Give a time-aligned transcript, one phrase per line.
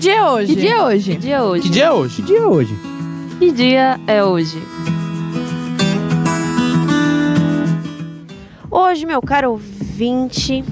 [0.00, 0.54] dia é hoje?
[0.54, 1.12] Que dia é hoje?
[1.12, 1.62] Que dia é hoje?
[1.62, 2.16] Que dia é hoje?
[2.16, 2.76] Que dia é hoje?
[3.38, 4.62] Que dia é hoje?
[8.70, 10.64] Hoje, meu caro ouvinte.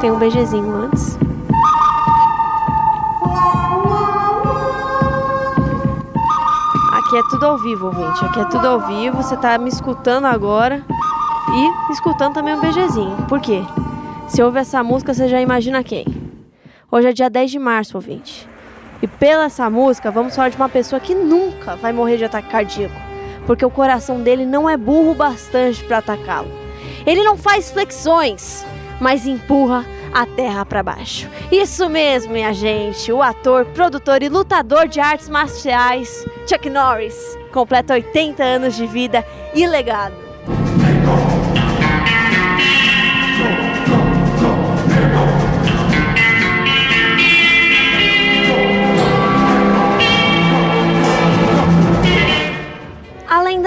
[0.00, 1.18] Tem um beijezinho antes.
[6.92, 8.24] Aqui é tudo ao vivo, ouvinte.
[8.24, 9.16] Aqui é tudo ao vivo.
[9.16, 10.84] Você tá me escutando agora
[11.50, 13.16] e escutando também um beijezinho.
[13.28, 13.64] Por quê?
[14.32, 16.06] Se ouve essa música, você já imagina quem?
[16.90, 18.48] Hoje é dia 10 de março, ouvinte.
[19.02, 22.48] E pela essa música, vamos falar de uma pessoa que nunca vai morrer de ataque
[22.48, 22.98] cardíaco,
[23.46, 26.48] porque o coração dele não é burro bastante para atacá-lo.
[27.04, 28.64] Ele não faz flexões,
[28.98, 31.28] mas empurra a terra para baixo.
[31.50, 33.12] Isso mesmo, minha gente.
[33.12, 39.22] O ator, produtor e lutador de artes marciais Chuck Norris completa 80 anos de vida
[39.54, 40.31] e legado.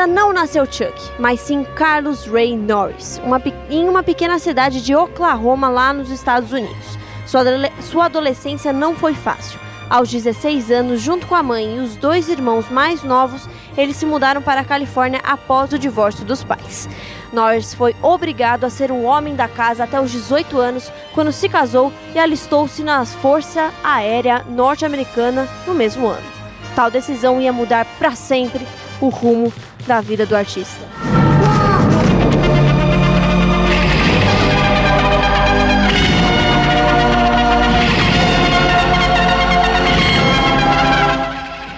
[0.08, 5.68] Não nasceu Chuck, mas sim Carlos Ray Norris, uma, em uma pequena cidade de Oklahoma,
[5.68, 6.98] lá nos Estados Unidos.
[7.26, 7.44] Sua,
[7.82, 9.60] sua adolescência não foi fácil.
[9.90, 14.06] Aos 16 anos, junto com a mãe e os dois irmãos mais novos, eles se
[14.06, 16.88] mudaram para a Califórnia após o divórcio dos pais.
[17.34, 21.50] Norris foi obrigado a ser um homem da casa até os 18 anos, quando se
[21.50, 26.36] casou e alistou-se na Força Aérea Norte-Americana no mesmo ano.
[26.76, 28.66] Tal decisão ia mudar para sempre
[29.02, 29.52] o rumo
[29.86, 30.86] da vida do artista.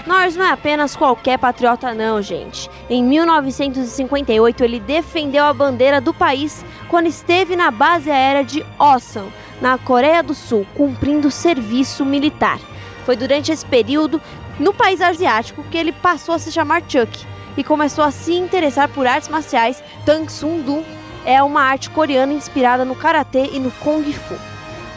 [0.06, 2.70] Norris não é apenas qualquer patriota não, gente.
[2.90, 9.28] Em 1958 ele defendeu a bandeira do país quando esteve na base aérea de Osan,
[9.62, 12.60] na Coreia do Sul, cumprindo serviço militar.
[13.06, 14.22] Foi durante esse período
[14.60, 18.88] no país asiático que ele passou a se chamar Chuck e começou a se interessar
[18.88, 19.84] por artes marciais.
[20.06, 20.86] Tang Sung Do
[21.26, 24.36] é uma arte coreana inspirada no karatê e no kung fu.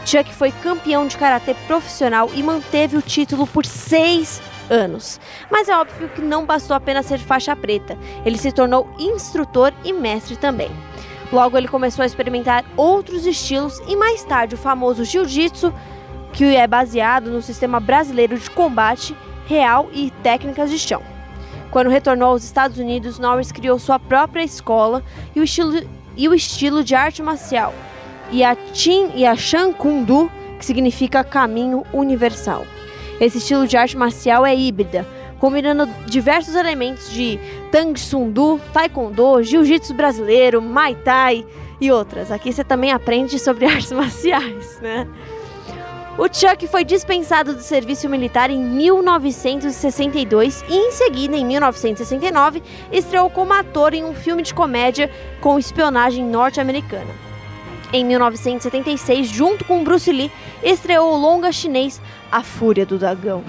[0.05, 5.19] Chuck foi campeão de karatê profissional e manteve o título por seis anos.
[5.49, 9.91] Mas é óbvio que não bastou apenas ser faixa preta, ele se tornou instrutor e
[9.91, 10.71] mestre também.
[11.31, 15.73] Logo ele começou a experimentar outros estilos e mais tarde o famoso jiu-jitsu,
[16.33, 19.15] que é baseado no sistema brasileiro de combate
[19.47, 21.10] real e técnicas de chão.
[21.71, 25.01] Quando retornou aos Estados Unidos, Norris criou sua própria escola
[25.33, 25.81] e o estilo,
[26.17, 27.73] e o estilo de arte marcial,
[28.29, 30.29] e a Chin e a Shan Kung Do,
[30.59, 32.65] que significa caminho universal.
[33.21, 35.07] Esse estilo de arte marcial é híbrida,
[35.39, 37.39] combinando diversos elementos de
[37.71, 41.45] Tang Sung Do, Taekwondo, Jiu-Jitsu brasileiro, Muay Thai
[41.79, 42.31] e outras.
[42.31, 45.07] Aqui você também aprende sobre artes marciais, né?
[46.17, 52.61] O Chuck foi dispensado do serviço militar em 1962 e, em seguida, em 1969,
[52.91, 57.31] estreou como ator em um filme de comédia com espionagem norte-americana.
[57.93, 61.99] Em 1976, junto com Bruce Lee, estreou o longa chinês
[62.31, 63.43] A Fúria do Dragão.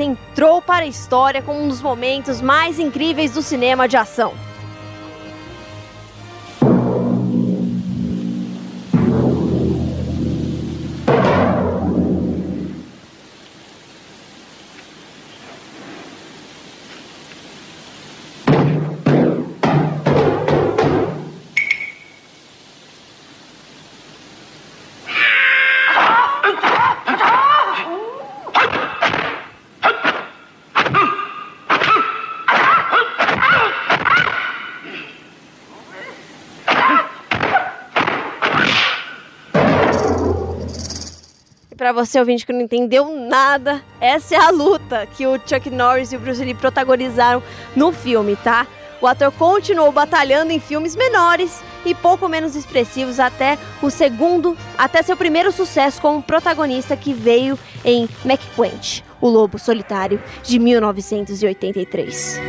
[0.00, 4.47] Entrou para a história como um dos momentos mais incríveis do cinema de ação.
[41.78, 46.12] Para você ouvinte que não entendeu nada, essa é a luta que o Chuck Norris
[46.12, 47.40] e o Bruce Lee protagonizaram
[47.76, 48.66] no filme, tá?
[49.00, 55.04] O ator continuou batalhando em filmes menores e pouco menos expressivos até o segundo, até
[55.04, 62.40] seu primeiro sucesso como protagonista que veio em McQuench, O Lobo Solitário, de 1983.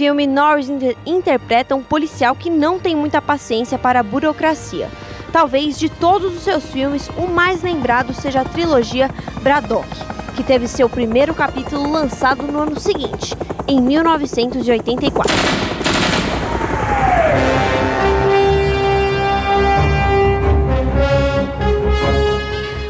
[0.00, 4.88] Filme, Norris inter interpreta um policial que não tem muita paciência para a burocracia.
[5.30, 9.10] Talvez de todos os seus filmes, o mais lembrado seja a trilogia
[9.42, 9.86] Braddock,
[10.34, 13.36] que teve seu primeiro capítulo lançado no ano seguinte,
[13.68, 15.34] em 1984.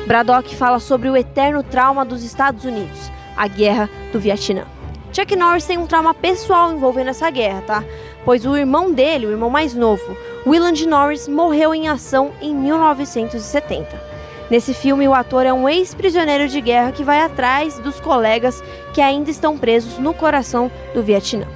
[0.07, 4.80] Braddock fala sobre o eterno trauma dos Estados Unidos, a Guerra do Vietnã.
[5.13, 7.85] Chuck Norris tem um trauma pessoal envolvendo essa guerra, tá?
[8.25, 10.17] Pois o irmão dele, o irmão mais novo,
[10.47, 14.11] Willand Norris, morreu em ação em 1970.
[14.49, 18.63] Nesse filme, o ator é um ex-prisioneiro de guerra que vai atrás dos colegas
[18.93, 21.47] que ainda estão presos no coração do Vietnã.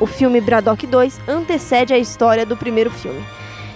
[0.00, 3.24] O filme Braddock 2 antecede a história do primeiro filme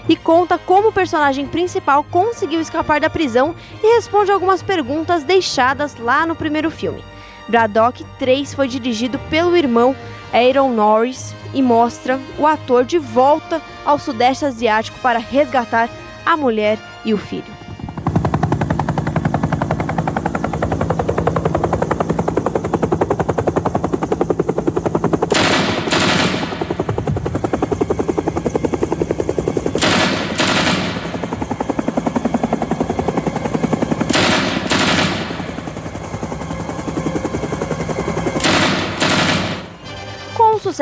[0.09, 5.97] e conta como o personagem principal conseguiu escapar da prisão e responde algumas perguntas deixadas
[5.97, 7.05] lá no primeiro filme.
[7.49, 9.95] Braddock 3 foi dirigido pelo irmão
[10.33, 15.89] Aaron Norris e mostra o ator de volta ao Sudeste Asiático para resgatar
[16.25, 17.62] a mulher e o filho.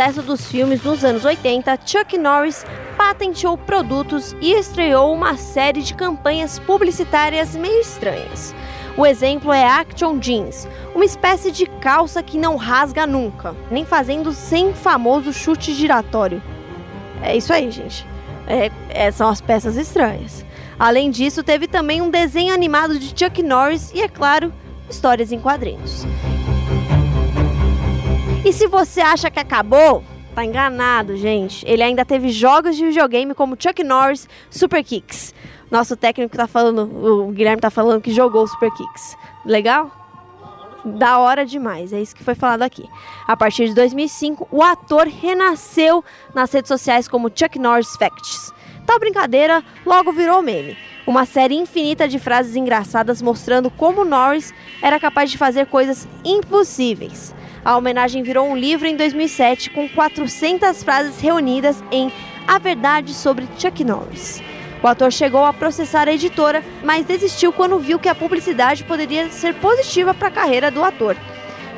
[0.00, 2.64] Sucesso dos filmes nos anos 80, Chuck Norris
[2.97, 8.55] patenteou produtos e estreou uma série de campanhas publicitárias meio estranhas.
[8.97, 14.32] O exemplo é Action Jeans, uma espécie de calça que não rasga nunca, nem fazendo
[14.32, 16.43] sem famoso chute giratório.
[17.23, 18.06] É isso aí, gente.
[18.47, 20.47] É, é, são as peças estranhas.
[20.79, 24.50] Além disso, teve também um desenho animado de Chuck Norris e, é claro,
[24.88, 26.06] histórias em quadrinhos.
[28.42, 30.02] E se você acha que acabou,
[30.34, 31.64] tá enganado, gente.
[31.69, 35.34] Ele ainda teve jogos de videogame como Chuck Norris Super Kicks.
[35.70, 39.14] Nosso técnico tá falando, o Guilherme tá falando que jogou Super Kicks.
[39.44, 39.90] Legal?
[40.84, 42.88] Da hora demais, é isso que foi falado aqui.
[43.28, 46.02] A partir de 2005, o ator renasceu
[46.34, 48.54] nas redes sociais como Chuck Norris Facts.
[48.87, 50.78] Tal brincadeira logo virou meme.
[51.06, 57.34] Uma série infinita de frases engraçadas mostrando como Norris era capaz de fazer coisas impossíveis.
[57.64, 62.10] A homenagem virou um livro em 2007 com 400 frases reunidas em
[62.46, 64.42] A Verdade sobre Chuck Norris.
[64.82, 69.30] O ator chegou a processar a editora, mas desistiu quando viu que a publicidade poderia
[69.30, 71.16] ser positiva para a carreira do ator.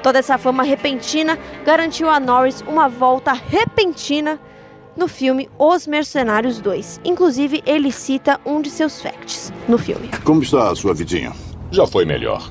[0.04, 4.38] Toda essa fama repentina garantiu a Norris uma volta repentina
[4.96, 7.00] no filme Os Mercenários 2.
[7.04, 10.10] Inclusive, ele cita um de seus facts no filme.
[10.22, 11.32] Como está a sua vidinha?
[11.72, 12.50] Já foi melhor.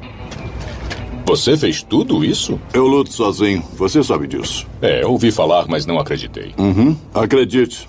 [1.31, 2.60] Você fez tudo isso?
[2.74, 3.63] Eu luto sozinho.
[3.78, 4.68] Você sabe disso.
[4.81, 6.54] É, ouvi falar, mas não acreditei.
[6.57, 6.94] Uhum.
[7.13, 7.88] Acredite.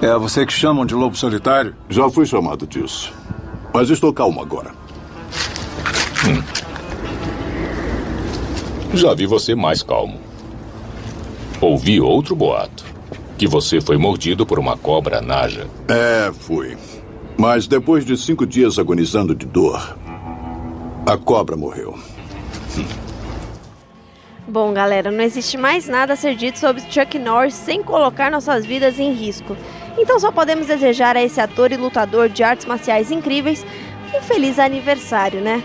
[0.00, 1.76] É você que chamam de lobo solitário?
[1.90, 3.12] Já fui chamado disso.
[3.74, 4.70] Mas estou calmo agora.
[6.26, 6.42] Hum.
[8.94, 10.18] Já vi você mais calmo.
[11.60, 12.82] Ouvi outro boato.
[13.36, 15.66] Que você foi mordido por uma cobra naja.
[15.86, 16.78] É, fui.
[17.36, 19.98] Mas depois de cinco dias agonizando de dor,
[21.06, 21.98] a cobra morreu.
[24.46, 28.64] Bom, galera, não existe mais nada a ser dito sobre Chuck Norris sem colocar nossas
[28.64, 29.56] vidas em risco.
[29.98, 33.64] Então só podemos desejar a esse ator e lutador de artes marciais incríveis
[34.16, 35.62] um feliz aniversário, né?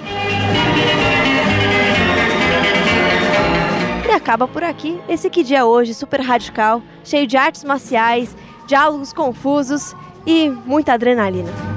[4.06, 8.36] E acaba por aqui esse que dia hoje super radical, cheio de artes marciais,
[8.68, 11.73] diálogos confusos e muita adrenalina.